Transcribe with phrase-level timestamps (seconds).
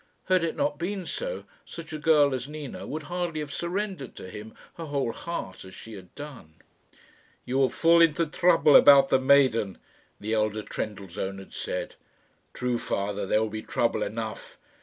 [0.29, 4.31] Had it not been so, such a girl as Nina would hardly have surrendered to
[4.31, 6.55] him her whole heart as she had done.
[7.45, 9.77] "You will fall into trouble about the maiden,"
[10.19, 11.93] the elder Trendellsohn had said.
[12.51, 14.57] "True, father; there will be trouble enough.